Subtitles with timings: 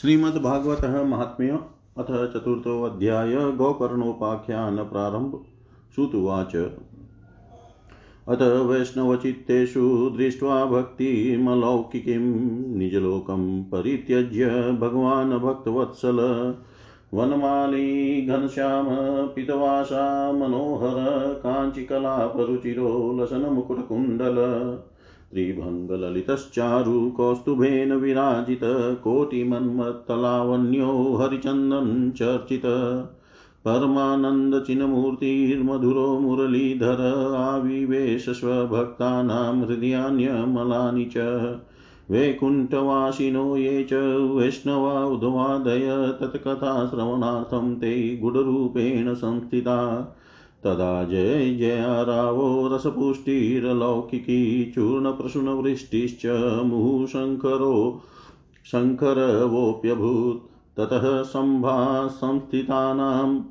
[0.00, 1.58] श्रीमद्भागवत महात्म्य
[1.98, 5.44] अथ चतुर्थोऽध्याय गोकर्णोपाख्यान प्रारम्भ।
[5.94, 6.56] श्रुतुवाच
[8.28, 12.18] अथ वैष्णवचित्तेषु दृष्ट्वा भक्तिमलौकिकीं
[12.76, 14.46] निजलोकं परित्यज्य
[14.80, 16.18] भगवान् भक्तवत्सल।
[17.14, 18.86] वनमाली, घनश्याम,
[19.26, 20.94] पितवासा, मनोहर,
[21.34, 24.36] काञ्चिकलापरुचिरो, लसनमुकुटकुण्डल।
[25.32, 28.60] त्रिभङ्गललितश्चारु कौस्तुभेन विराजित
[29.04, 32.62] कोटिमन्मत्तलावण्यो हरिचन्दन् चर्चित।
[33.64, 41.14] परमानन्दचिन्मूर्तिर्मधुरो मुरलीधर आविवेश स्वभक्तानां हृदयान्यमलानि च।
[42.10, 43.90] वैकुण्ठवासिनो ये च
[44.36, 50.06] वैष्णवा उद्वादय तत्कथाश्रवणार्थं ते गुडरूपेण संस्थिता।
[50.64, 58.00] तदा जय जया रावो रसपुष्टिरलौकिकी, चूर्णप्रसूनवृष्टिश्च मुहुशङ्करो
[58.72, 63.42] शङ्करवोऽप्यभूत् ततः सम्भा संस्थितानां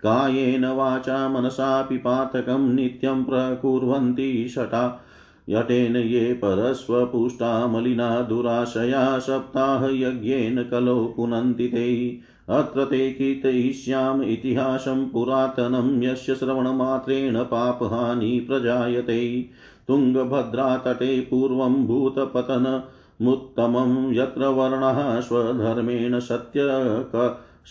[0.03, 5.05] कायेन वाचा मनसापि पातकं नित्यं प्रकुर्वन्ति शटा
[5.49, 12.19] यटेन ये परस्वपुष्टा मलिना दुराशया सप्ताहयज्ञेन कलो पुनन्ति ते।
[12.49, 19.45] अत्र ते कीर्तयिष्याम इतिहासं पुरातनं, यस्य श्रवणमात्रेण पापहानि प्रजायते।
[19.87, 26.61] तुङ्गभद्रातटे पूर्वं भूतपतनमुत्तमं यत्र वर्णः स्वधर्मेण सत्य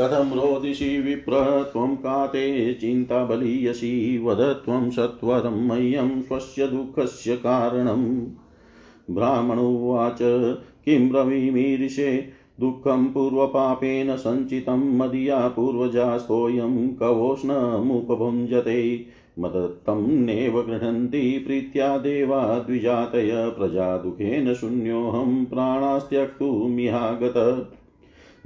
[0.00, 8.26] कथं रोदिषि विप्र, त्वं का ते चिन्ता बलीयसि वद त्वं सत्वरं मह्यं स्वस्य दुःखस्य कारणम्।
[9.10, 10.18] ब्राह्मणोवाच
[10.84, 12.28] किं ब्रवीमीरिषे,
[12.60, 19.06] दुःखं पूर्वपापेन सञ्चितं मदीया पूर्वजास्तोऽयं कवोष्णमुपभुञ्जते।
[19.38, 27.68] मदत्तं नेव गृह्णन्ति प्रीत्या देवा द्विजातय प्रजादुःखेन शून्योऽहं प्राणास्त्यक्तुमिहागत।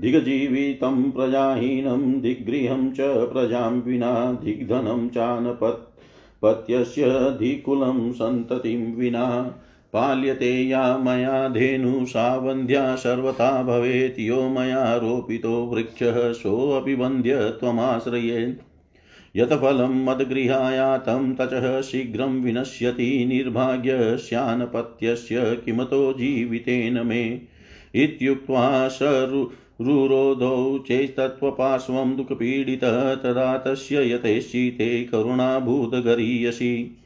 [0.02, 6.02] दिग्जीवितं प्रजाहीनं दिग्गृहं च प्रजां विना दिग्धनं चानपत्
[6.42, 9.56] पत्यस्य धिकुलं सन्ततिं विना।
[9.92, 18.62] पाल्यते या मया धेनु सा वन्द्या सर्वथा भवेत्, यो मया रोपितो वृक्षः सोऽपि वन्द्य त्वमाश्रयेत्।
[19.36, 27.40] यत् फलं मद्गृहायातं तचः शीघ्रं विनश्यति निर्भाग्यस्यानपत्यस्य किमतो जीवितेन मे।
[27.94, 28.88] इत्युक्त्वा
[29.80, 36.98] रुरोधौ चेस्तत्त्वपार्श्वं दुःखपीडितः, तदा तस्य यथेश्चिते करुणाभूतगरीयसि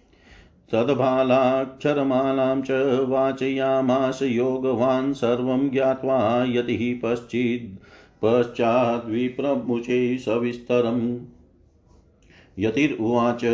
[0.73, 2.71] तद्बालाक्षरमालां च
[3.09, 7.85] वाचयामास योगवान् सर्वं ज्ञात्वा यतिः पश्चित्
[8.25, 11.19] पश्चाद्विप्रमुचे सविस्तरम्।
[12.59, 13.45] यतिरुवाच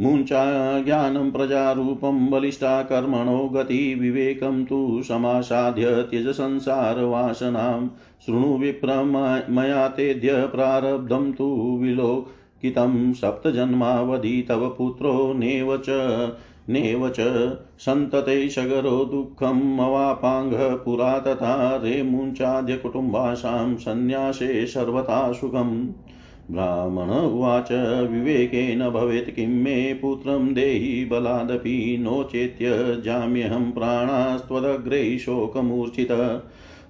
[0.00, 7.88] मुञ्चा ज्ञानं प्रजारूपं बलिष्ठा कर्मणो गतिविवेकं तु समासाद्य त्यज संसारवासनां
[8.26, 9.02] शृणु विप्र
[9.50, 15.86] मया तेद्य प्रारब्धं तु विलोकितं सप्तजन्मावधि तव पुत्रो नेव च
[16.68, 17.20] नेव च
[17.78, 25.86] सन्तते सगरो दुःखम् अवापाङ्गः पुरा तथा रे कुटुम्बासां सन्न्यासे सर्वथा सुखम्।
[26.50, 27.72] ब्राह्मण उवाच,
[28.10, 36.28] विवेकेन भवेत् किं मे पुत्रं देहि बलादपि नो चेत्यजाम्यहं प्राणास्त्वदग्रे शोकमूर्छितः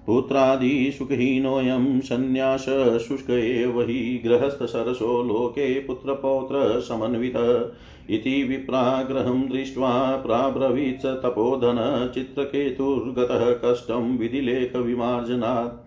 [0.05, 7.35] पुत्रादिसुखहीनोऽयं सन्न्यासशुष्क एव हि गृहस्थसरसो लोके पुत्रपौत्रसमन्वित
[8.09, 12.11] इति विप्राग्रहं दृष्ट्वा प्राब्रवीत् तपोधन
[13.65, 15.86] कष्टं विधिलेखविमार्जनात्।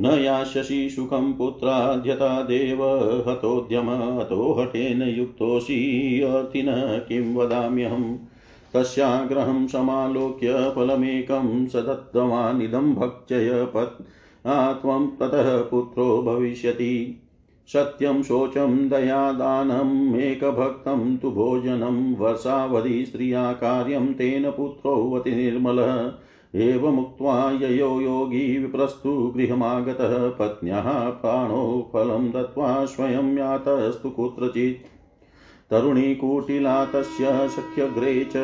[0.00, 2.84] न यास्यसि सुखं पुत्राद्यता देव
[3.28, 6.66] हतोद्यम हतो हठेन युक्तोऽसि अर्थिन
[7.08, 8.16] किं वदाम्यहम्
[8.74, 14.02] तस्याग्रहं समालोक्य फलमेकं स दत्तवानिदं भक्षय पत्
[14.48, 17.22] त्वं ततः पुत्रो भविष्यति।
[17.66, 26.12] सत्यं शोचं दयादानम् एकभक्तं तु भोजनं, वर्षावधि स्त्रिया कार्यं तेन पुत्रोऽवति निर्मलः
[26.56, 30.30] एवमुक्त्वा ययो योगी विप्रस्तु गृहमागतः
[31.10, 34.86] प्राणो फलं दत्त्वा स्वयं यातस्तु कुत्रचित्।
[35.70, 38.36] तरुणी कुटिला तस्य सख्यग्रे च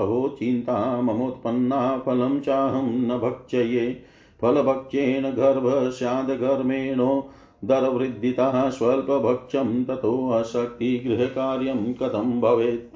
[0.00, 4.02] अहो चिन्ता ममोत्पन्ना फलं चाहं न भक्षये
[4.42, 7.28] फलभक्ष्येण गर्भ स्यादगर्मेणो
[7.64, 12.93] दरवृद्धितः, स्वल्पभक्ष्यं ततोऽशक्तिगृहकार्यं कथं भवेत्।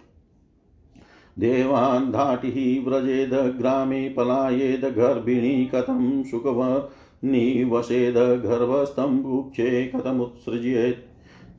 [1.39, 6.89] देवान्धाटिः व्रजेद ग्रामे पलायेद गर्भिणी कथं सुखव
[7.25, 11.09] निवसेद गर्भस्थं भुक्षे कथमुत्सृज्येत्।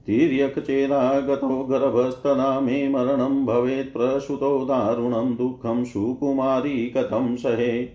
[0.06, 7.88] तिर्यक्चेरागतो गर्भस्तदा मे मरणं भवेत् प्रसुतो दारुणं दुःखं सुकुमारी कथं सहे।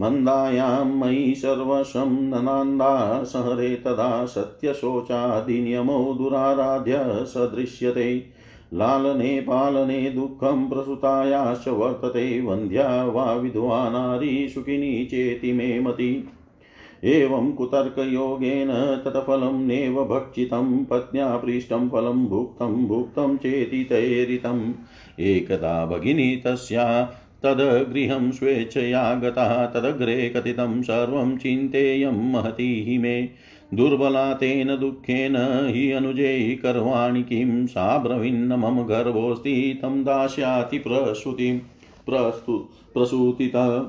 [0.00, 8.26] मन्दायां मयि सर्वशं ननान्दा सहरे तदा सत्यशोचादिनियमो दुराराध्य सदृश्यते।
[8.74, 16.28] लालने पालने दुःखं प्रसुतायाश्च वर्तते वन्ध्या वा विधवा नारी सुखिनी चेति मे मति।
[17.04, 18.68] एवं कुतर्कयोगेन
[19.04, 24.72] तत्फलं नेव भक्षितं, पत्न्या पृष्टं फलं भुक्तं भुक्तं चेति तैरितम्।
[25.20, 27.02] एकदा भगिनी तस्या
[27.46, 33.28] तद्गृहं स्वेच्छया गता, तदग्रे कथितं सर्वं चिन्तेयं महती मे।
[33.74, 37.66] दुर्बला तेन दुःखेन हि अनुजै कर्वाणि किं?
[37.66, 41.58] सा ब्रवीन्न मम गर्भोऽस्ति, तं दास्याति प्रसूतिं,
[42.06, 43.84] प्रस्तु, प्रसूतितः।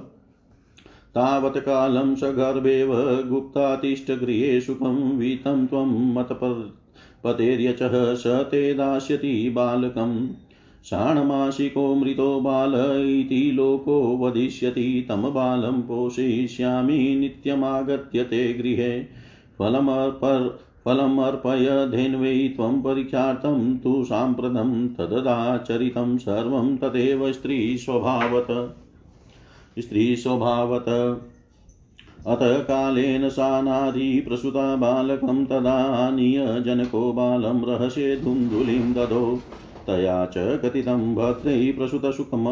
[1.16, 10.28] तावत् कालं स गर्भेव गुप्तातिष्ठगृहे सुखं वीतं त्वं मतपतेर्यचः स ते दास्यति बालकम्
[10.86, 19.23] षाण्मासिको मृतो बाल इति लोको वदिष्यति तं बालं पोषयिष्यामि, नित्यमागत्य ते गृहे।
[19.60, 20.48] फलमर्पर
[20.86, 28.48] फलमर्पय धेन्वै त्वं परीक्षार्थं तु साम्प्रतं तददाचरितं सर्वं तदेव स्त्रीस्वभावत।
[29.80, 30.90] स्त्रीस्वभावत।
[32.28, 39.24] अत कालेन सा नारी प्रसुता बालकं तदानीय जनको बालं रहस्ये धुन्धुलिं ददो
[39.88, 42.46] तया च कथितं भद्रै प्रसुतसुखम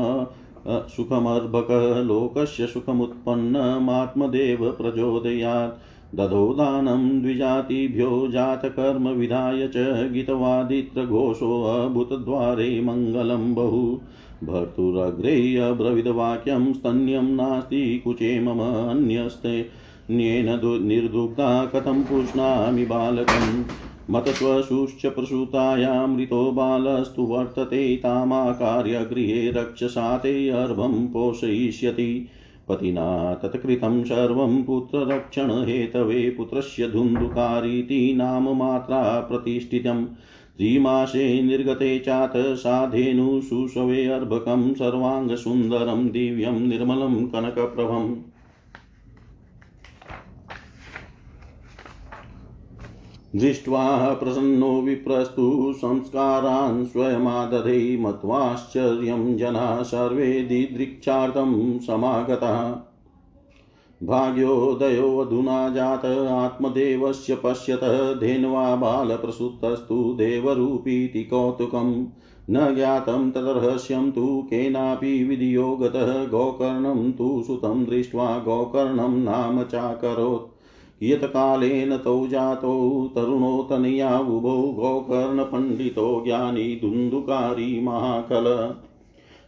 [0.96, 5.80] सुखमर्भकः लोकस्य सुखमुत्पन्नमात्मदेव प्रचोदयात्।
[6.16, 14.00] दधो दानं द्विजातिभ्यो जातकर्म विधाय च गीतवादित्रघोषोऽभूतद्वारे मङ्गलं बहु।
[14.44, 23.64] भर्तुरग्रे अब्रविदवाक्यं स्तन्यं नास्ति कुचे मम अन्यस्तेऽन्येन निर्दुग्धा कथं पुष्णामि बालकम्
[24.10, 32.28] मतस्वशुश्च प्रसूतायामृतो बालस्तु वर्तते तामाकार्य गृहे रक्षसा ते अर्भं पोषयिष्यति।
[32.72, 40.06] पतिना तत्कृतं सर्वं पुत्ररक्षणहेतवे पुत्रस्य धुन्धुकारीति नाम मात्रा प्रतिष्ठितं।
[40.58, 48.31] त्रिमासे निर्गते चात साधेनुशुशवे अर्भकं सर्वाङ्गसुन्दरं दिव्यं निर्मलं कनकप्रभम्।
[53.36, 62.76] दृष्ट्वा प्रसन्नो विप्रस्तु संस्कारान् स्वयमादधे मत्वाश्चर्यं जना सर्वे दिदृक्षार्थं समागतः।
[64.08, 67.80] भाग्योदयोऽधुना जात आत्मदेवस्य पश्यत,
[68.24, 72.06] धेन्वा बालप्रसूतस्तु देवरूपीति कौतुकम्
[72.50, 80.51] न ज्ञातं तदर्हस्यं तु केनापि विधियो गतः गोकर्णं तु सुतं दृष्ट्वा गोकर्णं नाम चाकरोत्।
[81.04, 88.76] यत्कालेन तौ जातौ तरुणो तनयाबुभौ गोकर्णपण्डितो ज्ञानी धुन्धुकारी महाकल।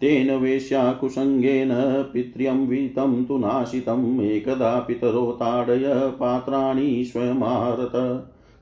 [0.00, 1.68] तेन वेश्याकुसङ्गेन
[2.12, 5.84] पित्र्यं वीतं तु नाशितम् एकदा पितरो ताडय
[6.20, 7.92] पात्राणि स्वयमारत।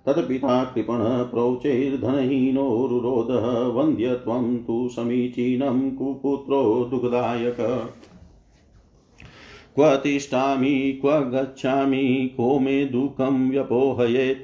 [0.06, 7.60] तत्पिता कृपणः प्रोचैर्धनहीनो रुरोधः वन्द्यत्वं तु समीचीनं कुपुत्रो दुःखदायक।
[9.74, 14.38] क्व तिष्ठामि, क्व गच्छामि, को मे दुःखं व्यपोहयेत्।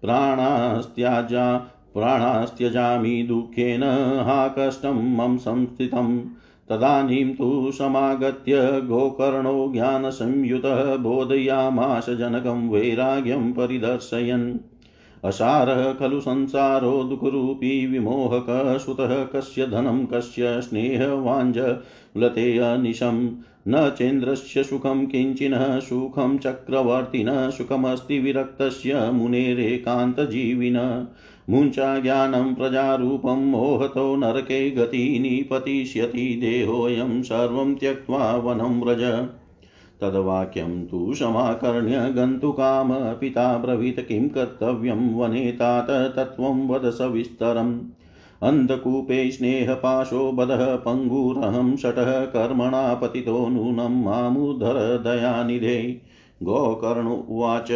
[0.00, 1.56] प्राणास्त्याजा,
[1.94, 3.82] प्राणास्त्यजामि दुःखेन
[4.26, 6.20] हा कष्टं मम संस्थितम्
[6.68, 14.58] तदानीं तु समागत्य गोकर्णो ज्ञानसंयुतः बोधयामास जनकं वैराग्यं परिदर्शयन्।
[15.24, 23.30] असारः खलु संसारो दुःखरूपी विमोहकः, सुतः कस्य धनं, कस्य स्नेहवाञ्जलते अनिशम्
[23.68, 31.04] न चेन्द्रस्य सुखं किञ्चिनः, सुखं चक्रवर्तिनः, सुखमस्ति विरक्तस्य मुनेरेकान्तजीविनः।
[31.50, 39.28] मुञ्चा ज्ञानं प्रजारूपं मोहतो नरके गति निपतिष्यति देहोऽयं सर्वं त्यक्त्वा वनं व्रज।
[40.00, 42.92] तद्वाक्यं तु समाकर्ण्य गन्तुकाम
[43.62, 47.80] ब्रवीत किं कर्तव्यं, वने तात तत्त्वं वद सविस्तरम्
[48.42, 56.00] अन्धकूपे स्नेहपाशो बधः पङ्गुरहं षटः कर्मणा पतितो नूनं मामुद्धर दयानिधे।
[56.42, 57.68] गोकर्ण उवाच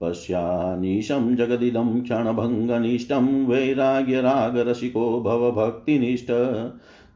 [0.00, 6.26] पश्यानीशं जगदिदं क्षणभङ्गनिष्ठं, वैराग्यरागरसिको भवभक्तिनिष्ठ।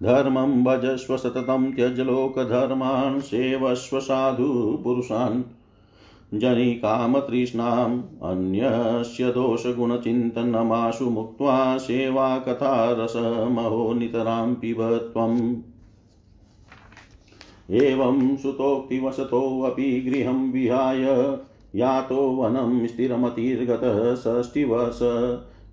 [0.02, 14.97] धर्मं भजस्व सततं त्यज लोकधर्मान्, सेवस्व साधु पुरुषान्। जनिकामतृष्णाम्, अन्यस्य दोषगुणचिन्तनमाशु मुक्त्वा सेवाकथारसमहो नितरां पिब
[14.97, 15.57] त्वम्।
[17.71, 21.38] एवं सुतोक्तिवसतोऽपि गृहं विहाय,
[21.75, 24.99] यातो वनं स्थिरमतिर्गतः षष्टिवर्ष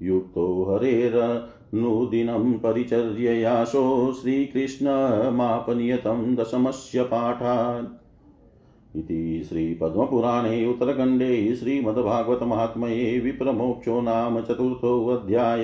[0.02, 15.64] युक्तो हरेर नूदिनं परिचर्ययाशो श्रीकृष्णमापनियतं दशमस्य पाठात्। इति श्रीपद्मपुराणे उत्तरखण्डे श्रीमद्भागवतमात्मये विप्रमोक्षो नाम चतुर्थोऽध्याय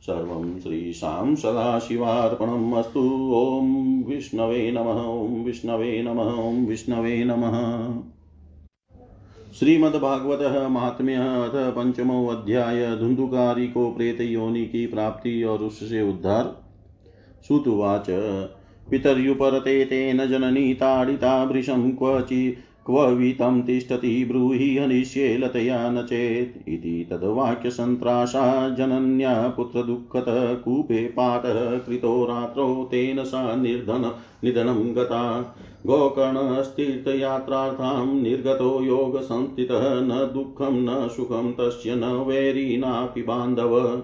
[0.00, 8.11] सर्वं श्रीशां सदाशिवार्पणम् अस्तु। ॐ विष्णवे नमः, ॐ विष्णवे नमः, ॐ विष्णवे नमः।
[9.58, 16.62] श्रीमद्भागवत महात्म्य अथ पंचमो अध्याय धुंधुकारी को प्रेत योनि की प्राप्ति और उससे उद्धार।
[17.48, 18.06] सुतुवाच।
[18.90, 29.48] पितर्युपरते तेन जननी ताडिता भृशं क्वचि क्ववितं तिष्ठति ब्रूहि हनिष्ये न चेत् इति तद्वाक्यसन्त्रासा जनन्या
[29.48, 35.54] पुत्रदुःखतः कूपे पातः कृतो रात्रौ तेन सा निर्धन निधनं गता।
[35.86, 44.02] गोकर्णस्तीर्थयात्रार्थां निर्गतो योगसंस्थितः न दुःखं न सुखं तस्य न वैरी नापि बान्धव।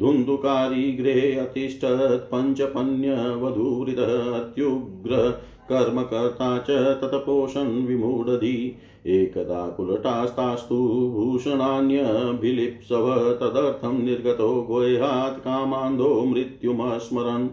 [0.00, 5.40] धुन्धुकारी गृहे अतिष्ठत् पञ्चपन्यवधूहृदः अत्युग्र
[5.72, 10.76] कर्मकर्ता च तत्पोषन् विमूढधि एकदा कुलटास्तास्तु
[11.14, 17.48] भूषणान्यभिलिप्सव तदर्थं निर्गतो गोह्यात् कामान्धो मृत्युमस्मरन्।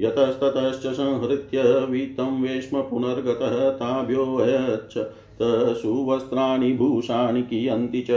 [0.00, 4.94] यतस्ततश्च संहृत्य वीतं वेश्म पुनर्गतः ताभ्योऽयच्छ
[5.78, 8.10] सुवस्त्राणि भूषाणि कियन्ति च।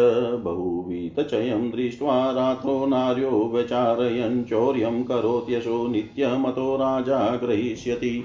[0.44, 8.24] बहुवीतचयं दृष्ट्वा रात्रो नार्यो व्यचारयन्। चौर्यं करोत्यशो नित्यमतो राजा ग्रहीष्यति।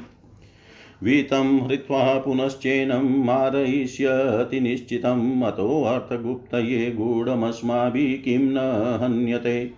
[1.02, 9.70] वीतं हृत्वा पुनश्चेनं मारयिष्यति निश्चितम् अतोऽर्थगुप्तये गूढमस्माभिः किं न हन्यते।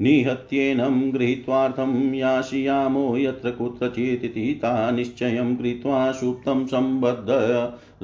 [0.00, 7.26] निहत्येनं गृहीत्वार्थं यास्यामो यत्र कुत्रचिदिति ता निश्चयं कृत्वा सुप्तं सम्बद्ध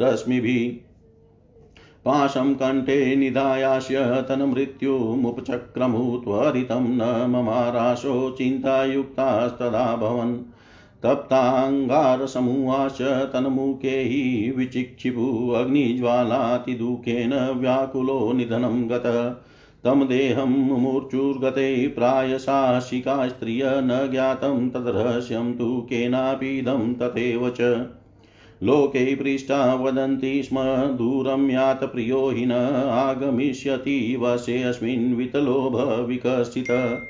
[0.02, 0.84] रश्मिभिः।
[2.04, 10.36] पाशं कण्ठे निधायास्य तन्मृत्युमुपचक्रमु त्वरितं न ममाराशो चिन्तायुक्तास्तदा भवन्।
[11.02, 19.36] तप्ताङ्गारसमूहाश्च तन्मुखे हि विचिक्षिपु अग्निज्वालातिदुःखेन व्याकुलो निधनं गत।
[19.84, 27.86] तं देहं मूर्चुर्गते प्रायशाशिका स्त्रिय न ज्ञातं तद्रहस्यं तु केनापीदं तथैव च।
[28.62, 30.56] लोके पृष्टा वदन्ति स्म,
[30.96, 32.52] दूरं यात प्रियो हि न
[32.90, 37.00] आगमिष्यति वशेऽस्मिन् वितलोभविकसित।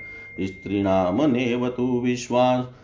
[0.41, 2.75] स्त्रीणामनेव तु विश्वासं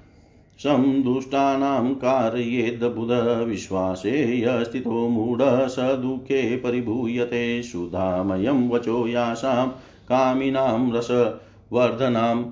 [1.03, 3.11] दुष्टानां कारयेद्बुध
[3.49, 9.69] विश्वासे यस्थितो मूढ स दुःखे परिभूयते। सुधामयं वचो यासां
[10.09, 12.45] कामिनां रसवर्धनाम्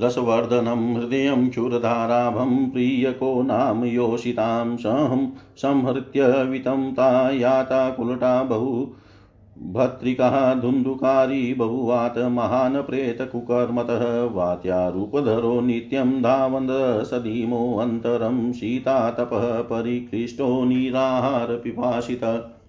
[0.00, 8.86] रसवर्धनं हृदयं क्षुरधाराभं प्रियको नाम योषितां सहं संहृत्य वितं ता याता, कुलटा, बहु
[9.66, 16.70] भत्रिकः धुन्धुकारी बहुवात महान् प्रेतकुकर्मतः वात्यारूपधरो नित्यं धावन्द
[17.04, 22.61] सदीमोऽन्तरं शीतातपः परिकृष्टो निराहारपिपासितः।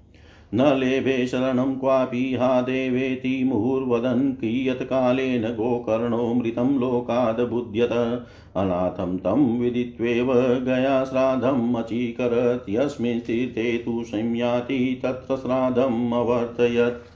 [0.53, 8.23] न लेभे शरणं क्वापि हा देवेति मुहुर्वदन् कियत्कालेन गोकर्णो मृतं लोकादबुध्यत।
[8.55, 17.09] अनाथं तं विदित्वेव गया श्राद्धम् अचीकरत्, यस्मिन् तीर्थे तु संयाति तत्र श्राद्धम् अवर्तयत्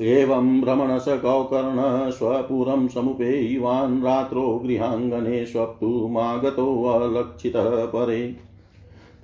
[0.00, 8.51] एवं भ्रमणस गौकर्ण स्वपुरं समुपेयिवान् रात्रौ गृहाङ्गने स्वप्तुमागतोऽलक्षितः परे।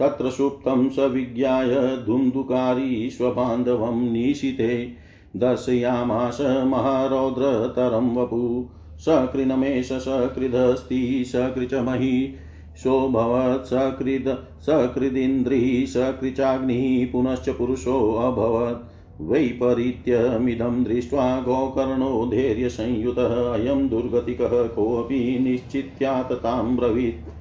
[0.00, 1.75] तत्र सुप्तं स विज्ञाय
[2.07, 4.93] धुन्धुकारी स्वबान्धवं निशिते
[5.37, 12.34] दर्शयामास महारौद्रतरं वपु। सकृनमेष सकृदस्ति सकृचमहि
[12.76, 14.28] सोऽभवत् सकृद
[14.61, 18.87] सकृदिन्द्रिः सकृचाग्निः पुनश्च पुरुषोऽभवत्
[19.21, 27.38] वैपरीत्यमिदं दृष्ट्वा गोकर्णो धैर्यसंयुतः अयं दुर्गतिकः कोऽपि निश्चित्याततां ब्रवीत्।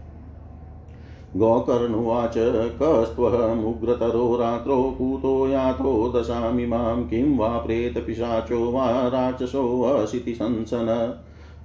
[1.37, 2.33] गोकर्णुवाच
[2.81, 11.19] कस्त्वमुग्रतरो रात्रौ पूतो यातो दशामिमां किं वा प्रेतपिशाचो वा राक्षसोऽसिति संसन।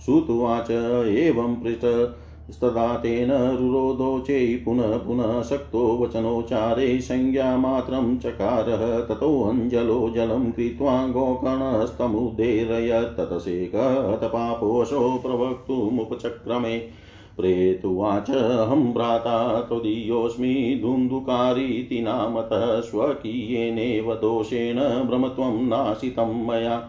[0.04, 0.70] श्रुत्वाच
[1.06, 15.22] एवं पृष्टस्तदा तेन रुरोधोचै पुनः पुनः शक्तो वचनोच्चारे संज्ञामात्रं चकारः। ततोऽञ्जलो जलं कृत्वा गोकर्णस्तमुद्धेरयत् ततसेकतपापोऽशो
[15.26, 17.01] प्रवक्तुमुपचक्रमे।
[17.37, 26.88] प्रेतुवाच अहं भ्राता त्वदीयोऽस्मि धुन्धुकारीति नामतः स्वकीयेनेव दोषेण भ्रमत्वं नाशितं मया।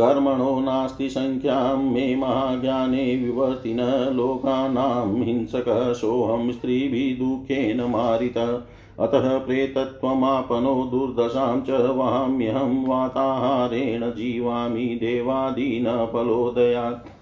[0.00, 8.64] कर्मणो नास्ति सङ्ख्यां मे महाज्ञाने विवर्तिन लोकानां हिंसकः सोऽहं स्त्रीभिः दुःखेन मारित।
[9.00, 17.21] अतः प्रेतत्वमापनो दुर्दशां च वहाम्यहं वाताहारेण जीवामि देवादीनफलोदयात्।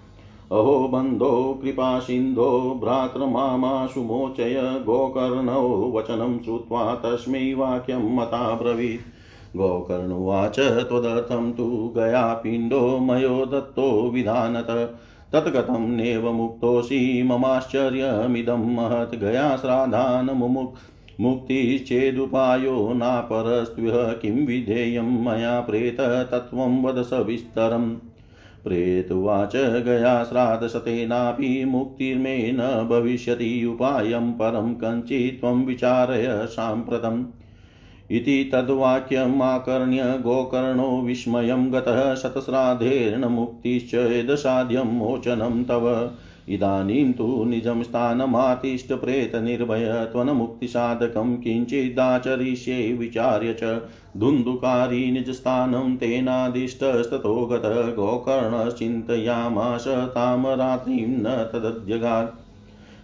[0.51, 9.01] अहो बन्धो कृपासिन्धो भ्रातृमामाशु मोचय गोकर्णौ वचनं श्रुत्वा तस्मै वाक्यं मताब्रवीत्।
[9.57, 14.97] गोकर्णुवाच त्वदर्थं तु गयापिण्डो मयो दत्तो विधानत।
[15.33, 20.75] तत्कथं नेव मुक्तोऽसि, ममाश्चर्यमिदं महत् गया श्राद्धान् मुमुक्।
[21.21, 27.95] मुक्तिश्चेदुपायो नापरस्त्विह किं विधेयं मया प्रेत, तत्त्वं वद सविस्तरम्।
[28.63, 37.25] प्रेतुवाच गया श्राद्धशतेनापि मुक्तिर्मे न भविष्यति उपायं परं कञ्चित् त्वं विचारय साम्प्रतम्।
[38.11, 46.11] इति तद्वाक्यमाकर्ण्य गोकर्णो विस्मयं गतः शतश्राद्धेर्न मुक्तिश्च यदसाध्यं मोचनं तव।
[46.49, 53.81] इदानीं तु निजं स्थानमातिष्ठप्रेतनिर्भय त्वन्मुक्तिसाधकं किञ्चिदाचरिष्ये विचार्य च
[54.17, 62.41] धुन्धुकारी निजस्थानं तेनादिष्टस्ततो गतः गोकर्णश्चिन्तयामास तां रात्रिं न तदध्यगात्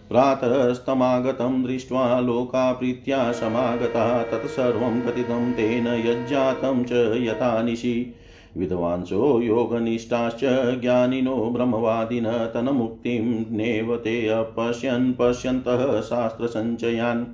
[0.08, 8.14] प्रातस्तमागतं दृष्ट्वा लोकाप्रीत्या समागता तत्सर्वं कथितं तेन यज्जातं च यथा निशि।
[8.58, 10.40] विद्वांसो योगनिष्ठाश्च
[10.80, 17.24] ज्ञानिनो ब्रह्मवादिन तन्मुक्तिं नेव ते अपश्यन् पश्यन्तः शास्त्रसञ्चयान्।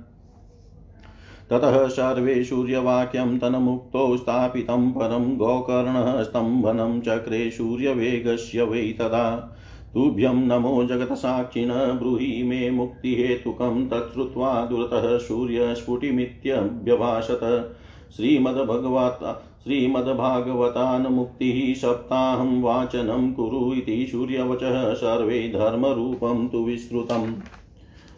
[1.49, 9.53] ततः सर्वे सूर्यवाक्यं तन्मुक्तौ स्थापितं परं गोकर्णः चक्रे सूर्यवेगस्य वै तदा।
[9.93, 17.75] तुभ्यं नमो जगत्साक्षिण ब्रूहि मे मुक्तिहेतुकं तच्छ्रुत्वा दुरतः सूर्यस्फुटिमित्यभ्यभाषत
[18.15, 19.19] श्रीमद्भगवत
[19.65, 27.33] श्रीमद्भागवतान्मुक्तिः सप्ताहं वाचनं कुरु इति सूर्यवचः सर्वे धर्मरूपं तु विश्रुतम्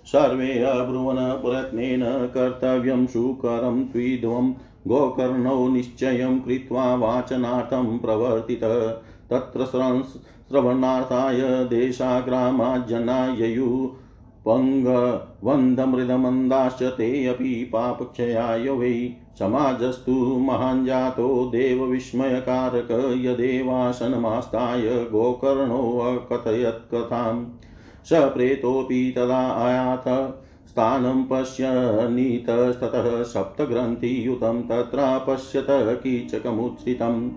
[0.05, 4.53] सर्वे अब्रुवन् प्रयत्नेन कर्तव्यं सुकरं त्विध्वं,
[4.87, 8.95] गोकर्णौ निश्चयं कृत्वा वाचनार्थं प्रवर्तित।
[9.29, 13.35] तत्र श्रवणार्थाय देशाग्रामाज्जना
[14.45, 27.45] पङ्गवन्दमृदमन्दाश्च ते अपि पापक्षयाय वै। समाजस्तु महान् जातो देवविस्मयकारक यदेवासनमास्ताय गोकर्णोऽकथयत्कथाम्
[28.05, 37.31] स प्रेतोऽपि तदा आयात, स्थानं पश्यनीतस्ततः सप्तग्रन्थियुतं तत्रापश्यत कीचकमुत्थितम्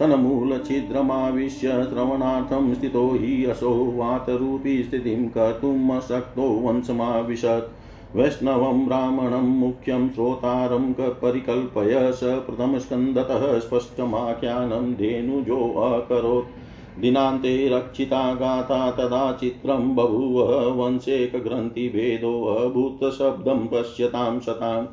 [0.00, 7.85] तन्मूलछिद्रमाविश्य श्रवणार्थं स्थितो हि असौ वातरूपी स्थितिं कर्तुम् अशक्तो वंशमाविशत्।
[8.16, 20.42] वैष्णवं ब्राह्मणं मुख्यं श्रोतारं परिकल्पय स प्रथमस्कन्दतः स्पष्टमाख्यानं धेनुजोऽकरोत् दिनान्ते रक्षिता गाथा तदा चित्रं बभूव
[20.82, 24.86] वंशेकग्रन्थिभेदोऽभूतशब्दं पश्यतां सताम्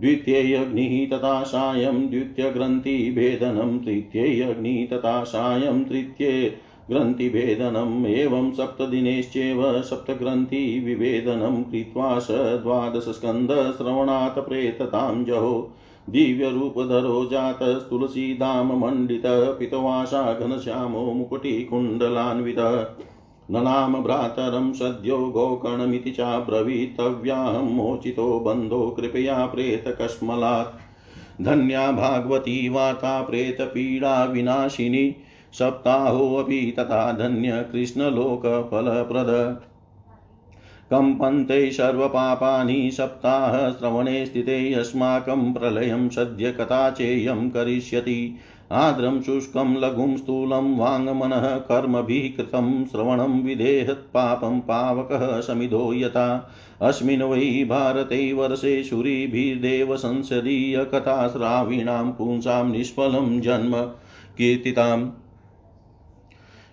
[0.00, 6.56] द्वितीयग्निः तथा सायं, द्वितीयग्रन्थिभेदनं तृतीयग्निः तथा सायं, तृतीये
[6.90, 12.30] ग्रन्थिभेदनम् एवं सप्तदिनेश्चैव सप्तग्रन्थिविभेदनं कृत्वा स
[12.62, 15.72] द्वादशस्कन्धश्रवणात् प्रेततां जहो
[16.10, 22.86] दिव्यरूपधरो जातस्तुलसीदाममण्डितः पितवासा घनश्यामो मुकुटिकुण्डलान्वितः
[23.50, 35.16] ननाम भ्रातरं सद्यो गोकर्णमिति चाब्रवीतव्याहं मोचितो बन्धो कृपया प्रेतकस्मलात् धन्या भागवती वार्ता प्रेतपीडाविनाशिनी
[35.58, 39.60] सप्ताहोऽपि तथा धन्य कृष्णलोकफलप्रद।
[40.90, 48.36] कम्पन्ते सर्वपापानि सप्ताहश्रवणे स्थिते अस्माकं प्रलयं सद्य कथाचेयं करिष्यति।
[48.72, 56.50] आर्द्रं शुष्कं लघुं स्थूलं वाङ्मनः कर्मभिः कृतं श्रवणं विधेहत्पापं पावकः समिधो यथा।
[56.82, 63.90] अस्मिन् वै भारते वर्षे शूरिभिर्देव संसदीयकथाश्राविणां पुंसां निष्फलं जन्म
[64.38, 65.10] कीर्तिताम्।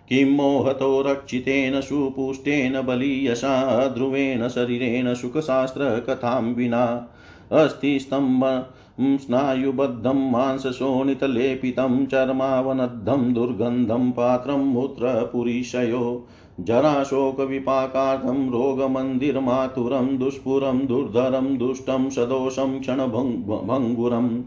[0.10, 7.08] किं मोहतो रक्षितेन, सुपुष्टेन बलीयशा ध्रुवेण शरीरेण सुखशास्त्रकथां विना।
[7.52, 8.66] अस्थिस्तम्भ
[9.02, 16.28] स्नायुबद्धं, मांसशोणितलेपितं, चर्मावनद्धं, दुर्गन्धं पात्रं, मूत्रपुरीशयो,
[16.60, 24.42] जराशोकविपाकार्थं रोगमन्दिरमातुरं दुष्पुरं, दुर्धरं, दुष्टं, सदोषं क्षणभङ्गुरम्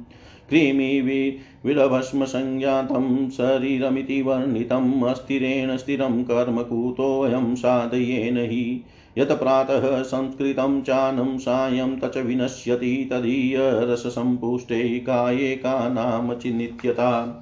[0.51, 8.85] कृमिविलभस्मसंज्ञातं शरीरमिति वर्णितम् अस्थिरेण स्थिरं कर्म कुतोऽयं साधयेन हि।
[9.19, 17.41] यत् प्रातः संस्कृतं चानं सायं तच विनश्यति तदीयरससम्पुष्टे काये का नाम चिन्त्यता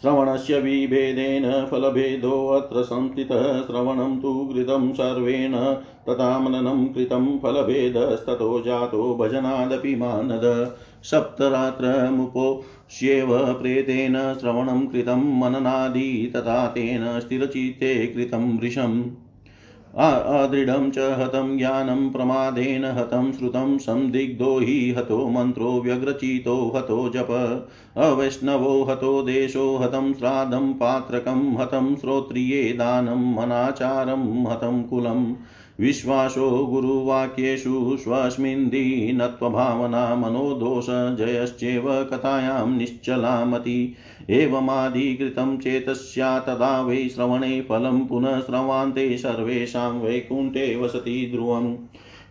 [0.00, 5.74] श्रवणस्य विभेदेन फलभेदोऽत्र संस्थितः, श्रवणं तु कृतं सर्वेण,
[6.08, 18.06] तथा मननं कृतं फलभेदस्ततो जातो भजनादपि मानद। सप्तरात्रमुपोष्येव प्रेतेन श्रवणं कृतं मननादि, तथा तेन स्थिरचित्ते
[18.06, 19.04] कृतं वृषम्।
[19.96, 27.30] अदृढं च हतं ज्ञानं प्रमादेन हतं श्रुतं संदिग्धो हि हतो मन्त्रो व्यग्रचितो हतो जप।
[27.96, 35.34] अवैष्णवो हतो देशो हतं श्राद्धं पात्रकं हतं श्रोत्रिये दानं मनाचारं हतं कुलम्
[35.80, 43.94] विश्वासो गुरुवाक्येषु स्वस्मिन् दीनत्वभावना मनोदोष जयश्चेव कथायां निश्चलामति।
[44.30, 51.76] एवमाधिकृतं चेतस्या तदा वै श्रवणे फलं पुनः श्रवान्ते सर्वेषां वैकुण्ठे वसति ध्रुवम्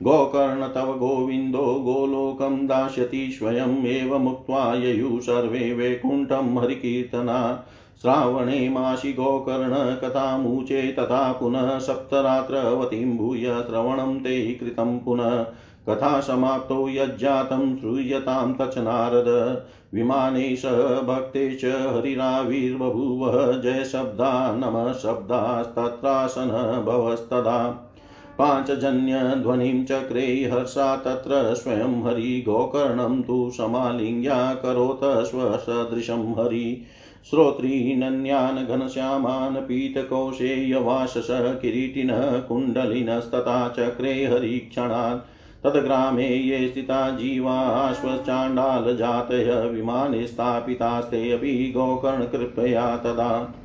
[0.04, 7.66] गोकर्ण तव गोविन्दो गोलोकं दास्यति स्वयम् एवमुक्त्वा ययुः सर्वे वैकुण्ठं हरिकीर्तना।
[8.02, 15.46] श्रावणे मासि गोकर्णकथामुचे तथा पुनः सप्तरात्रवतीं भूय श्रवणं ते कृतं पुनः।
[15.90, 19.62] कथा समाप्तौ यज्जातं श्रूयतां तच नारद।
[19.94, 20.66] विमाने स
[21.08, 26.48] भक्ते च हरिराविर्बभूव जयशब्दा नमः शब्दास्तत्रासन
[26.86, 27.88] भवस्तदा।
[28.32, 36.82] पाञ्चजन्यध्वनिं चक्रे हर्षा तत्र स्वयं हरि गोकर्णं तु समालिङ्ग्या करोत स्वसदृशं हरि।
[37.30, 45.20] श्रोत्रीनन्यान् घनश्यामान् पीतकौशेयवाशस किरीटिनः कुण्डलिनस्तथा चक्रे हरिक्षणात्
[45.66, 53.56] तद्ग्रामे ये स्थिता जीवाश्वचाण्डालजातय विमाने स्थापितास्ते अपि गोकर्णकृपया तदा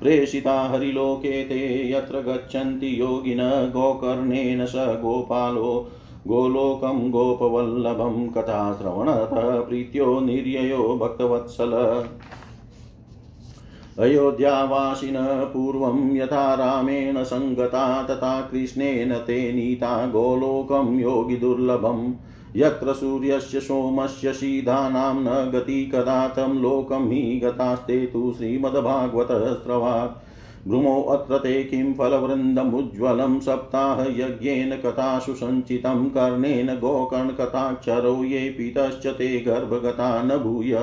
[0.00, 5.90] प्रेषिता हरिलोके ते यत्र गच्छन्ति योगिनः गोकर्णेन स गोपालो
[6.26, 11.70] गोलोकं गोपवल्लभं कथाश्रवणतः प्रीत्यो निर्ययो भक्तवत्सल।
[14.00, 22.12] अयोध्यावासिनः पूर्वं यथा रामेण सङ्गता तथा कृष्णेन ते नीता गोलोकं योगिदुर्लभम्
[22.56, 30.18] यत्र सूर्यस्य सोमस्य शीधानां न गति कदा तं लोकं हि गतास्ते तु श्रीमद्भागवतस्रवात्
[30.68, 40.74] भ्रुमोऽत्र ते किं फलवृन्दमुज्ज्वलं सप्ताहयज्ञेन कथासु सञ्चितं कर्णेन गोकर्णकथाक्षरौ ये पीतश्च ते गर्भगता न भूय।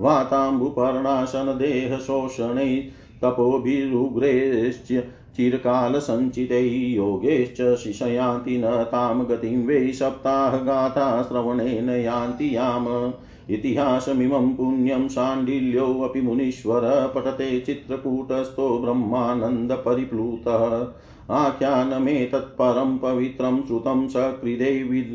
[0.00, 2.84] वाताम्बुपर्णाशनदेहशोषणै
[3.24, 5.04] तपोभिरुग्रैश्च
[5.36, 13.12] चिरकालसञ्चितै योगैश्च शिशयान्ति न तां गतिं वै सप्ताहगाथा श्रवणेन यान्ति याम।
[13.50, 20.88] इतिहासमिमं पुण्यं शाण्डिल्योऽपि मुनीश्वर पठते चित्रकूटस्थो ब्रह्मानन्दपरिप्लुतः।
[21.36, 25.06] आख्यानमेतत्परं पवित्रं श्रुतं सकृदे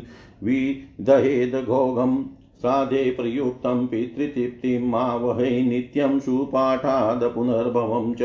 [0.42, 2.24] विदहेदघोघम्
[2.66, 8.18] श्राद्धे प्रयुक्तं पितृतृप्तिं मावहै नित्यं सुपाठाद पुनर्भवं च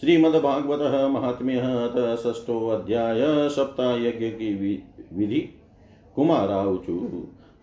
[0.00, 1.60] श्रीमद्भागवत महात्म्य
[2.16, 4.54] षष्ठोऽध्याय सप्तायज्ञ की
[5.12, 5.40] विधि
[6.16, 6.98] कुमाराऊचु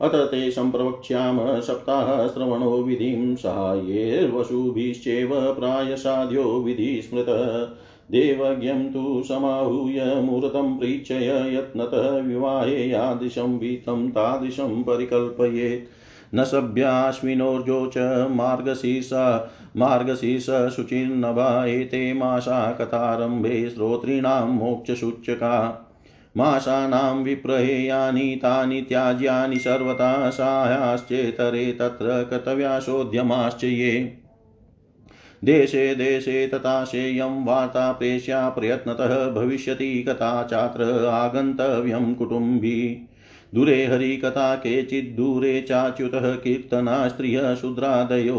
[0.01, 7.25] अत ते सम्प्रवक्ष्याम सप्ताहश्रवणो विधिं साहाय्यैर्वशुभिश्चैव प्रायसाध्यो विधि स्मृत।
[8.11, 15.87] देवज्ञं तु समाहूय मुहूर्तं प्रीक्षय यत्नतः विवाहे यादृशं वीतं तादृशं परिकल्पयेत्।
[16.35, 17.97] न सभ्याश्विनोर्जो च
[18.31, 25.81] मार्गशीर्षा मार्गशीर्षशुचिर्नभा एते मासा कथारम्भे श्रोतॄणां मोक्षसूचका।
[26.37, 30.29] मासानां विप्रहेयानि तानि त्याज्यानि सर्वथा
[31.71, 34.17] तत्र कर्तव्याशोद्यमाश्च ये।
[35.43, 43.07] देशे देशे तथा शेयं वार्ता प्रेष्या प्रयत्नतः भविष्यति कथा चात्र आगन्तव्यं कुटुम्बी।
[43.55, 47.53] दूरे हरिकथा केचिद्दूरे चाच्युतः कीर्तना स्त्रियः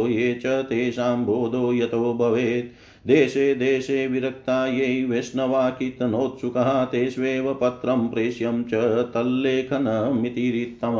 [0.06, 2.66] ये च तेषां बोधो यतो भवेत्।
[3.08, 8.74] देशे देशे विरक्ता ये वैष्णवा कीर्तनोत्सुकः तेष्वेव पत्रं प्रेष्यं च
[9.14, 10.96] तल्लेखनमितिरित्तम।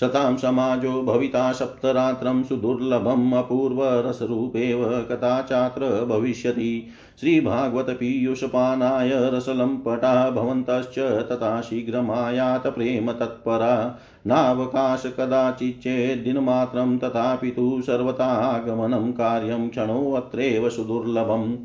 [0.00, 6.86] सतां समाजो भविता सप्तरात्रं सुदुर्लभम् अपूर्वरसरूपेव कदाचात्र भविष्यति।
[7.20, 21.56] श्रीभागवतपीयूषपानाय रसलम्पटा भवन्तश्च तथा शीघ्रमायात प्रेम तत्परा। नावकाश कदाचिच्चेद्दिनमात्रं तथापि तु सर्वतागमनं कार्यं क्षणोऽत्रैव सुदुर्लभम्।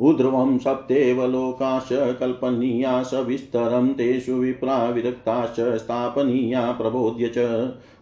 [0.00, 7.38] उध्रुवं सप्तेव लोकाश्च कल्पनीया सविस्तरं तेषु विप्रा विरक्ताश्च स्थापनीया प्रबोध्य च।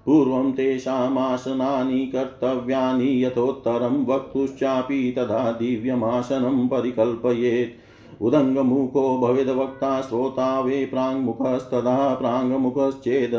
[0.07, 13.35] पूर्वं तेषामासनानि कर्तव्यानि यथोत्तरं वक्तुश्चापि तदा दिव्यमासनं परिकल्पयेत्। उदङ्गमुखो भवेद्वक्ता श्रोता वे प्राङ्मुखस्तदा प्राङ्मुखश्चेद्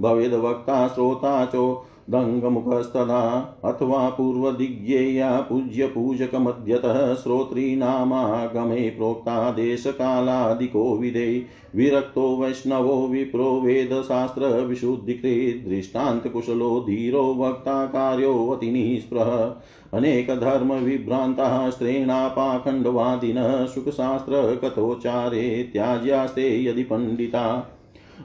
[0.00, 16.80] भवेद्वक्ता श्रोता चो दङ्गमुखस्तदा अथवा पूर्वदिग्येया पूज्यपूजकमध्यतः श्रोतॄणामागमे प्रोक्तादेशकालादिको विदे विरक्तो वैष्णवो विप्रो वेदशास्त्रविशुद्धिकृत् दृष्टान्तकुशलो
[16.80, 19.54] धीरो वक्ता कार्योऽतिनिःस्पृह
[19.98, 27.68] अनेकधर्मविभ्रान्ताः स्त्रीणापाखण्डवादिनः सुखशास्त्रकथोच्चारे त्याज्यास्ते यदि पण्डिता।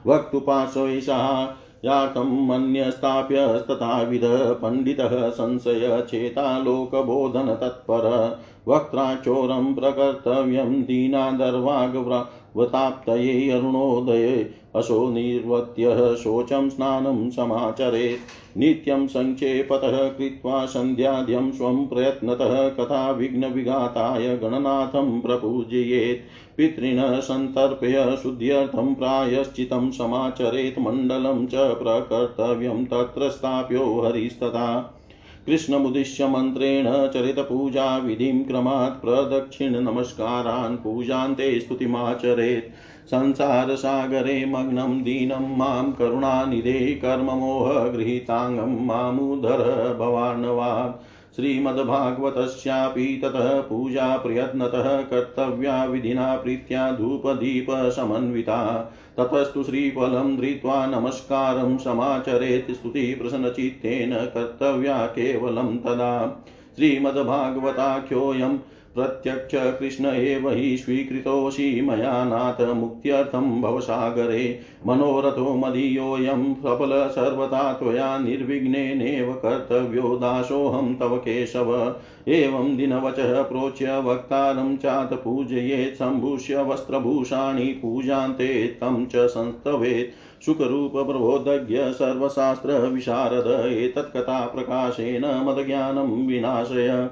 [0.06, 1.46] वक्तुपाशैषा
[1.84, 4.24] याकं मन्यस्थाप्यस्तथाविध
[4.62, 8.06] पण्डितः संशयचेतालोकबोधनतत्पर
[8.68, 10.82] वक्त्राचोरं प्रकर्तव्यं
[12.58, 24.36] दीनादर्वागवताप्तये अरुणोदये अशो निर्वत्यः शोचं स्नानं समाचरेत्। नित्यं सङ्क्षेपतः कृत्वा सन्ध्याद्यं स्वं प्रयत्नतः कथा विघ्नविघाताय
[24.36, 26.22] गणनाथं प्रपूजयेत्।
[26.56, 34.94] पितॄन् सन्तर्प्य शुद्ध्यर्थं प्रायश्चितं समाचरेत्। मण्डलं च प्रकर्तव्यं तत्र स्थाप्यो हरिस्तथा।
[35.48, 51.02] कृष्णमुद्दिश्य मन्त्रेण चरितपूजाविधिं क्रमात् प्रदक्षिणनमस्कारान् पूजान्ते स्तुतिमाचरेत्। संसारसागरे मग्नं दीनं माँ करुणानिधे कर्ममोहगृहीताङ्गं मामुदर भवार्णवात्।
[51.36, 65.06] श्रीमद्भागवतस्यापि ततः पूजा प्रयत्नतः कर्तव्या विधिना प्रीत्या धूपदीपसमन्विता। ततस्तु श्रीफलं धृत्वा नमस्कारं समाचरेत् स्तुतिप्रसन्नचित्तेन कर्तव्या
[65.06, 66.44] केवलं तदा।
[66.76, 68.58] श्रीमद्भागवताख्योऽयं
[68.98, 79.32] प्रत्यक्ष कृष्ण एव हि स्वीकृतोऽसि मया नाथ मुक्त्यर्थं भवसागरे। मनोरथो मदीयोऽयं सफल सर्वथा त्वया निर्विघ्नेनेव
[79.32, 81.94] कर्तव्यो दासोऽहं तव केशव।
[82.28, 95.24] एवं दिनवचः प्रोच्य वक्तारं चात पूजयेत् सम्भूष्य वस्त्रभूषाणि पूजान्ते तं च संस्तवेत्। सुखरूपप्रबोधज्ञ सर्वशास्त्रविशारद एतत्कथाप्रकाशेन
[95.46, 97.10] मदज्ञानं विनाशय।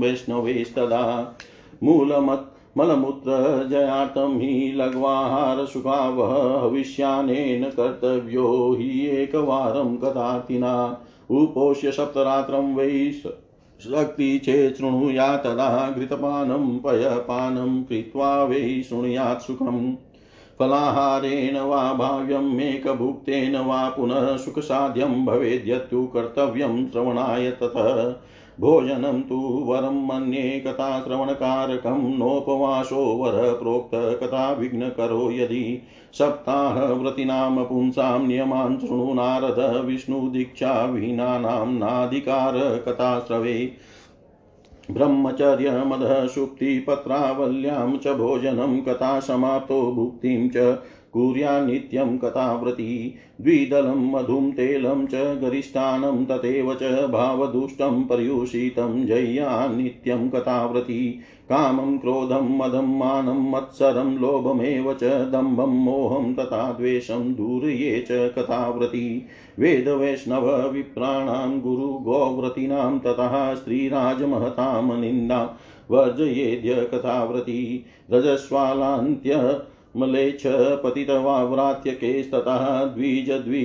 [0.01, 1.37] वैष्णवेस्तदा।
[1.83, 15.37] मूलमत् मलमूत्रजयार्थं हि लघ्वाहारसुखावः हविष्यानेन कर्तव्यो हि एकवारं कदातिना। उपोष्य सप्तरात्रं वै शक्ति चेत् शृणुया
[15.37, 19.95] तदा घृतपानं पयपानं कृत्वा वै शृणुयात् सुखम्
[20.59, 28.17] फलाहारेण वा भाव्यं मेकभुक्तेन वा पुनः सुखसाध्यं भवेद्यत्तु कर्तव्यं श्रवणाय ततः।
[28.61, 29.35] भोजनं तु
[29.69, 41.73] वरं मन्ये कथाश्रवणकारकं नोपवासो वर प्रोक्त प्रोक्तकथा विघ्नकरो यदि सप्ताहव्रतीनां पुंसां नियमान् शृणु नारद विष्णुदीक्षाविहीनानां
[41.73, 43.73] नाधिकार कथाश्रवे।
[44.91, 50.79] ब्रह्मचर्यमदः सुप्तिपत्रावल्यां च भोजनं कथासमाप्तो भुक्तिं च
[51.13, 61.11] कुर्या नित्यं कथाव्रती। द्विदलं मधुं तेलं च गरिष्ठानं तथैव च भावदुष्टं पर्युषितं जय्या नित्यं कथाव्रती
[61.49, 69.05] कामं क्रोधं मदं मानं मत्सरं लोभमेव च दम्भं मोहं तथा द्वेषं दूर्ये च कथाव्रती
[69.59, 75.43] वेदवैष्णवविप्राणां गुरुगोव्रतीनां ततः स्त्रीराजमहतां निन्दा
[75.91, 77.61] वर्जयेद्य कथाव्रती
[78.11, 79.39] रजस्वालान्त्य
[79.97, 80.43] मलेच्छ
[80.85, 83.65] पतितवाव्रात्यकेस्ततः द्विजद्वि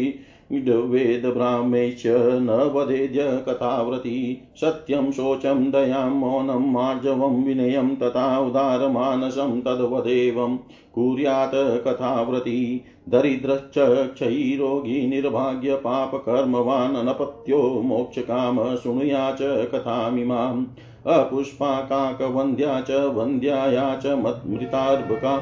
[0.51, 4.17] वेदब्राह्मेश्च न वदेद्य कथाव्रती
[4.61, 10.55] सत्यं शोचं दयां मौनं मार्जवं विनयं तथा उदारमानसं तद्वदेवं
[10.93, 11.55] कुर्यात्
[11.87, 12.59] कथाव्रती
[13.09, 13.75] दरिद्रश्च
[14.15, 20.65] क्षयीरोगी निर्भाग्यपापकर्मवान् अनपत्यो मोक्षकाम शृणुया च कथामिमाम्
[21.17, 25.37] अपुष्पाकाकवन्द्या च वन्द्याया च मृतार्भका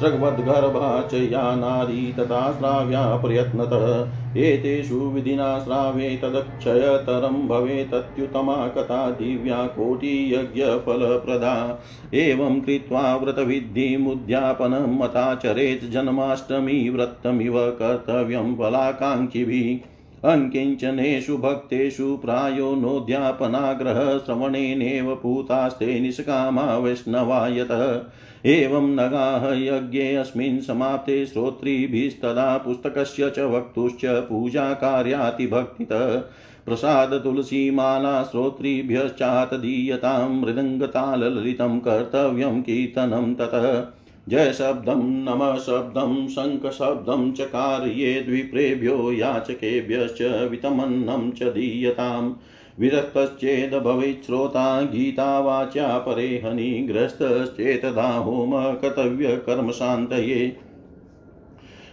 [0.00, 11.82] सृग्वद्गर्भा च या नारी तथा श्राव्या प्रयत्नतः। एतेषु विधिना श्रावे तदक्षयतरं भवेतत्युत्तमा कथा दिव्या कोटियज्ञफलप्रदा।
[12.14, 26.76] एवं कृत्वा व्रतविधिमुद्यापनं मताचरेत् जन्माष्टमी व्रतमिव कर्तव्यं फलाकाङ्क्षिभिः। अन्किञ्चनेषु भक्तेषु प्रायो नोद्यापनाग्रह श्रवणेनेव पूतास्ते निष्कामा
[26.76, 28.02] वैष्णवा यतः
[28.46, 36.22] एवं नगाः यज्ञेऽस्मिन् समाप्ते श्रोत्रिभिस्तदा पुस्तकस्य च वक्तुश्च पूजाकार्यातिभक्तितः।
[36.66, 43.95] प्रसादतुलसीमाला श्रोत्रिभ्यश्चात् दीयतां मृदङ्गताललितं कर्तव्यं कीर्तनं ततः।
[44.28, 52.32] जयशब्दं नमशब्दं शङ्खशब्दं च कारयेद्विप्रेभ्यो याचकेभ्यश्च वितमन्नं च दीयताम्
[52.80, 60.56] विरक्तश्चेद भवेत् श्रोता गीतावाच्या परे हनिग्रस्तश्चेतदा होम कर्तव्यकर्मशान्तये।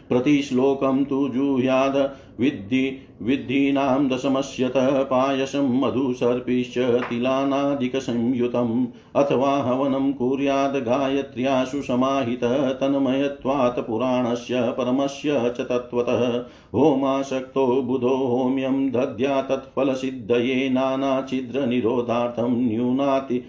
[0.10, 6.78] प्रतिश्लोकं तु जुह्याद विद्धि विद्धीनां दशमस्यतः पायसं मधुसर्पिश्च
[7.10, 19.42] तिलानादिकसंयुतम् अथवा हवनं कुर्याद् गायत्र्यासु समाहितः तन्मयत्वात् पुराणस्य परमस्य च तत्त्वतः। होमाशक्तो बुधो होम्यं दद्या
[19.42, 23.44] तत्फलसिद्धये नानाछिद्रनिरोधार्थं न्यूनाति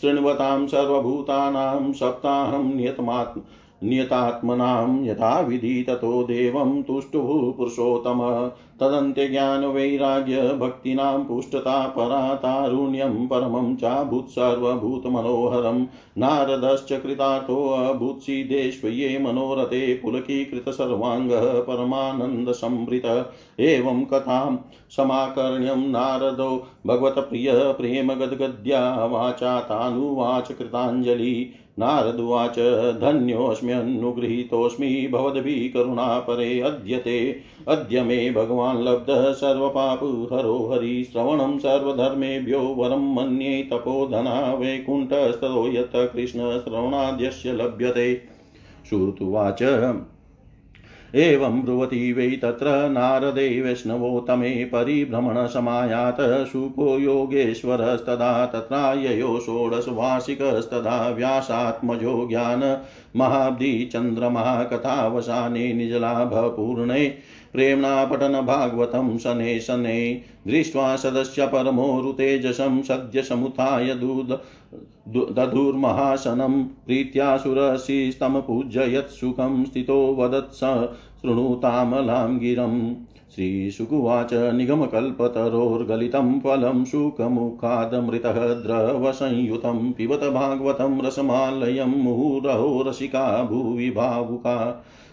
[0.00, 3.40] शृण्वतां सर्वभूतानां सप्ताहं नियतमात्म
[3.84, 8.50] नियतात्मनां यथाविधि ततो देवं तुष्टुः पुरुषोत्तम
[8.80, 15.86] तदन्त्यज्ञानवैराग्यभक्तीनां पुष्टता परा तारुण्यं परमं चाभूत् सर्वभूतमनोहरं।
[16.18, 24.56] नारदश्च कृतार्थोऽभूत्सीदेष्वये मनोरथे पुलकीकृतसर्वाङ्गः परमानन्दसंवृत। एवं कथां
[24.90, 37.36] समाकर्ण्यं नारदो भगवत्प्रिय प्रेमगद्गद्या वाचा तानुवाच कृताञ्जलि। नारदुवाच, धन्योऽस्म्यनुगृहीतोऽस्मि, भवद्भिः करुणापरे अद्यते।
[37.68, 48.20] अद्य मे भगवान् लब्धः सर्वपापहरो हरी श्रवणं सर्वधर्मेभ्यो, वरं मन्ये तपोधना वैकुण्ठस्ततो यत् कृष्णश्रवणाद्यस्य लभ्यते।
[48.88, 49.62] श्रुतुवाच
[51.14, 56.20] एवं ब्रुवती वै तत्र नारदे वैष्णवोत्तमे परिभ्रमणसमायात
[56.52, 62.78] शुको योगेश्वरस्तदा तत्राययो षोडशवार्षिकस्तदा व्यासात्मजो ज्ञान
[63.16, 67.14] महाब्धि चन्द्रमः कथावसाने निजलाभपूर्णे
[67.52, 74.38] प्रेम्णा पठनभागवतं शनै शनै, दृष्ट्वा सदस्य परमोरुतेजसं सद्य समुत्थाय दूद
[75.36, 80.74] दधुर्महासनं प्रीत्या सुरसिस्तमपूजयत् सुखं स्थितो वदत् स
[81.22, 82.94] शृणुतामलां गिरम्
[83.34, 94.56] श्रीशुकुवाच निगमकल्पतरोर्गलितं फलं शुकमुखादमृतः द्रवसंयुतं पिबत भागवतं रसमालयं मुहुरहो रसिका भुवि भावुका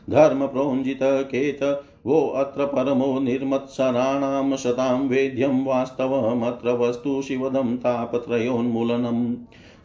[0.09, 1.59] धर्मप्रोञ्जितकेत
[2.07, 9.35] वो अत्र परमो निर्मत्सराणां शतां वेद्यं वास्तवमत्र वस्तु शिवदं तापत्रयोन्मूलनम्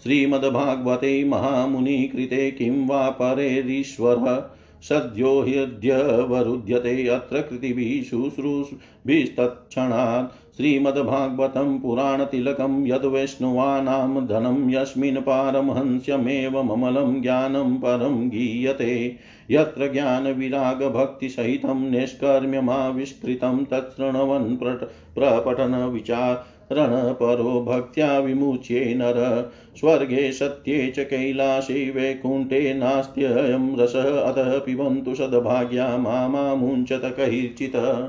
[0.02, 4.42] श्रीमद्भागवते महामुनिकृते किं वा परेरीश्वरः?
[4.82, 19.16] सद्यो ह्यद्यवरुध्यते अत्र कृतिभिः शुश्रूषभिस्तत्क्षणात् श्रीमद्भागवतं पुराणतिलकं यद्वैष्णवानां धनं यस्मिन् पारमहंस्यमेवममलं ज्ञानं परं गीयते।
[19.50, 24.74] यत्र ज्ञानविरागभक्तिसहितं निष्कर्म्यमाविष्कृतं तच्छृण्वन्
[25.14, 37.02] प्रपठनविचारणपरो भक्त्या विमुच्ये नर। स्वर्गे सत्ये च कैलासे वैकुण्ठे नास्त्ययं रसः अतः पिबन्तु सद्भाग्या मामुञ्चत
[37.04, 38.08] कैर्चित्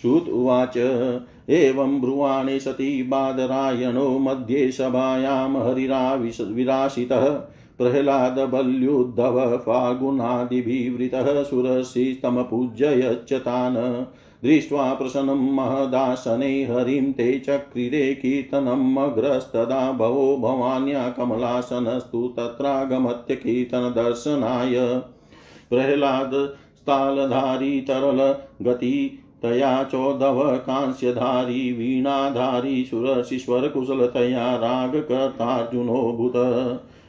[0.00, 0.78] श्रुत उवाच,
[1.48, 7.42] एवं ब्रुवाणे सती बादरायणो मध्ये सभायां हरिराविराशितः
[7.78, 14.04] प्रह्लादबल्युद्धव फागुनादिभिवृतः सुरसिस्तमपूजयच्च तान्
[14.44, 25.02] दृष्ट्वा प्रसन्नं महदासने हरिं ते चक्रिरे कीर्तनमग्रस्तदा भवो भवान्या कमलासनस्तु तत्रागमत्य कीर्तनदर्शनाय।
[25.70, 36.32] प्रह्लादस्तालधारी तरलगति तया चोदव कांस्यधारी, वीणाधारी सुरशिश्वरकुशलतया रागकर्तार्जुनो भूत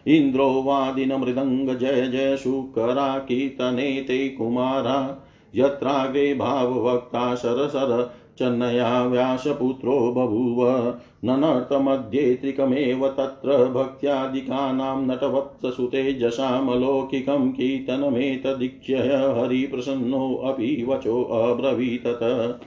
[0.08, 5.24] इन्द्रो वादिनमृदङ्ग जय जय शुकरा कीर्तने ते कुमारा।
[5.56, 10.89] यत्राग्रे भाववक्ता शरशर चन्नया व्यासपुत्रो बभूव।
[11.26, 18.95] ननर्तमध्ये त्रिकमेव तत्र भक्त्यादिकानां नटवत्सुतेजसामलौकिकं कीर्तनमेतदीक्ष्य
[19.38, 22.60] हरिप्रसन्नोऽपि वचोऽब्रवीतत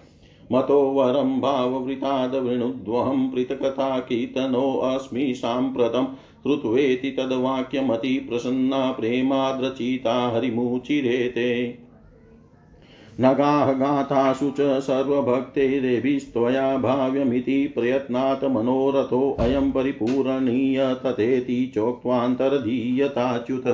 [0.53, 6.07] मतो वरं भाववृतादवृणुद्वहं पृथकथा कीर्तनोऽस्मि साम्प्रतं
[6.49, 11.79] श्रुत्वेति तद्वाक्यमतिप्रसन्ना प्रेमाद्रचिता हरिमुचिरेते।
[13.21, 23.65] नगाः गाथासु च सर्वभक्तेरेभिस्त्वया भाव्यमिति प्रयत्नात् मनोरथोऽयं परिपूरणीय तथेति चोक्त्वान्तर्धीयताच्युत।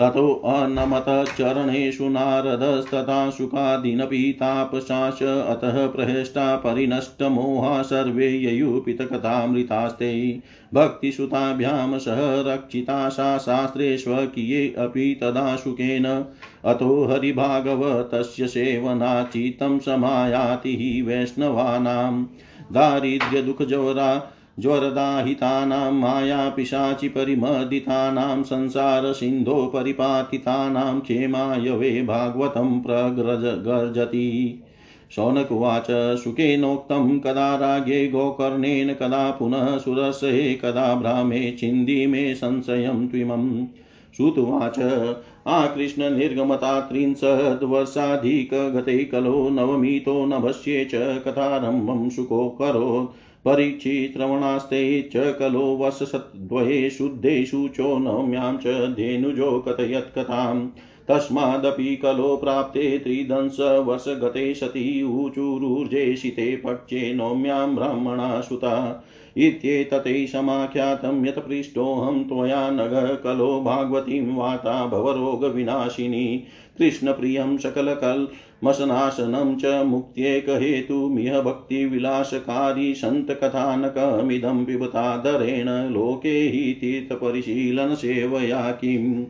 [0.00, 10.42] ततोऽनमतचरणेषु नारदस्तथा शुकादीनपि तापशाश अतः प्रहेष्टा परिनष्टमोहा सर्वे ययुपितकथामृतास्ते।
[10.74, 16.24] भक्तिसुताभ्यां सह रक्षिता सा शास्त्रेष्वकीये अपि तदा शुकेन
[16.64, 22.26] अतो हरिभागवतस्य सेवनाचितं समायाति वैष्णवानां।
[22.72, 34.62] दारिद्र्यदुःखजोरा ज्वरदाहितानां, मायापिशाचि परिमर्दितानां संसारसिन्धो परिपातितानां क्षेमाय वे भागवतं प्रग्रज गर्जति।
[35.10, 43.66] शौनकुवाच, सुखेनोक्तं, कदा राज्ञे गोकर्णेन, कदा पुनः सुरसे कदा भ्रामे छिन्दी मे संशयं त्विमम्
[44.16, 45.06] श्रुतुवाच
[45.46, 52.48] आकृष्णनिर्गमता त्रिंशद्वर्षाधिकगते कलो नवमीतो नभस्ये च कथारम्भं शुको
[53.44, 58.66] परीक्षित्रवणास्ते च कलो वशसद्वये शुद्धेषु चोनम्यां च
[58.96, 60.68] धेनुजो कथयत्कथाम्
[61.08, 69.04] तस्मादपि कलो प्राप्ते त्रिदंशवर्षगते सति ऊचुरुर्जेशिते पक्षे नौम्यां ब्राह्मणा सुता
[69.36, 76.44] इत्येतते समाख्यातं यत् पृष्टोऽहं त्वया नग कलो भागवतीं वाता भवरोगविनाशिनी।
[76.78, 77.58] कृष्णप्रियं
[78.64, 89.24] सकलकल्मशनाशनं च मुक्त्येकहेतुमिह भक्तिविलासकारी सन्तकथानकमिदं पिबतादरेण लोके हि तीर्थपरिशीलनसेवया किम्।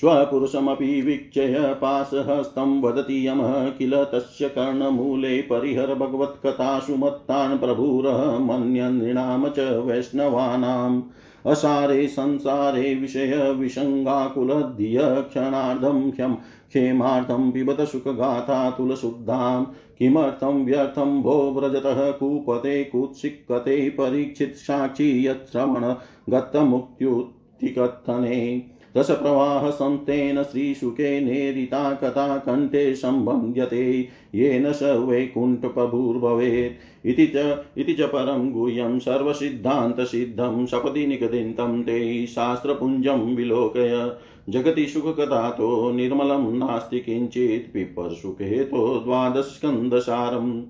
[0.00, 11.02] स्वपुरुषमपि वीक्षय पाशहस्तं वदति यमः किल तस्य कर्णमूले परिहर भगवत्कथासु मत्तान् प्रभुरः मन्यनृणां च वैष्णवानाम्।
[11.46, 16.36] असारे संसारे विषय विषङ्गाकुलधिय क्षणार्धं क्षम्
[16.68, 19.64] क्षेमार्थं पिबत सुखगाथा तुलशुद्धां,
[19.98, 25.94] किमर्थं व्यर्थं भो व्रजतः कूपते कुत्सिक्कते परीक्षित साक्षी यत्श्रवण
[26.34, 28.62] गतमुक्त्युत्थिकथने
[28.96, 38.98] रसप्रवाहसन्तेन श्रीशुके नेरिता कथा कण्ठे सम्बध्यते येन स वैकुण्ठप्रभुर्भवेत्। इति च इति च परं गुह्यं
[38.98, 44.12] सर्वसिद्धान्तसिद्धं सपदि निगदिन्तं ते शास्त्रपुञ्जं विलोकय।
[44.48, 50.62] जगति सुखकथातो निर्मलं नास्ति किञ्चित् पिपर्सुखेतो द्वादशस्कन्दसारम्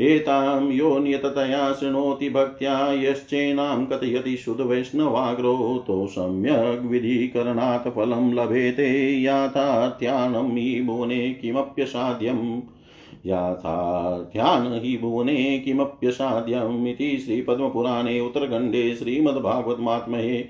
[0.00, 11.34] एतां यो नियततया शृणोति भक्त्या यश्चेनां कथयति शुद्धवैष्णवाग्रो सम्यग् विधिकरणात् फलं लभेते याथार्थ्यानं हि भुवने
[11.34, 12.60] किमप्यसाध्यम्
[13.26, 20.42] याथार्थ्यान् हि भुवने किमप्यसाध्यम् इति श्रीपद्मपुराणे उत्तरखण्डे श्रीमद्भागवतमात्महे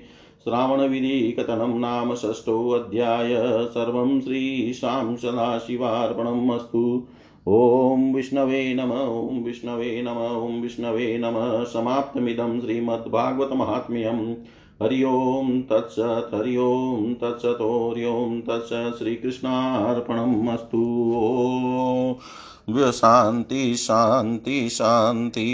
[0.43, 3.35] श्रावणविधिकथनं नाम षष्ठोऽध्याय
[3.65, 7.07] सर्वं श्रीशां सदाशिवार्पणम् अस्तु।
[7.47, 14.35] ॐ विष्णवे नम ॐ विष्णवे नम ॐ विष्णवे नम। समाप्तमिदं श्रीमद्भागवतमाहात्म्यम्
[14.83, 25.49] हरि ओं तत्सत्, हरि ओं हरि ओं तत्सत्। श्रीकृष्णार्पणम् अस्तु। ओ शान्ति शान्ति शान्ति।